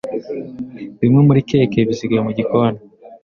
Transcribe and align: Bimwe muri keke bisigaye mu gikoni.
Bimwe 0.99 1.19
muri 1.27 1.39
keke 1.49 1.79
bisigaye 1.89 2.21
mu 2.27 2.31
gikoni. 2.37 2.79